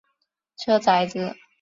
[0.57, 1.35] 车仔电。